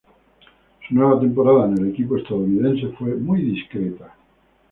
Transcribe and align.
Su 0.87 0.95
nueva 0.95 1.19
temporada 1.19 1.65
en 1.67 1.77
el 1.77 1.89
equipo 1.91 2.17
estadounidense 2.17 2.87
fue 2.97 3.13
muy 3.17 3.43
discreta. 3.43 4.15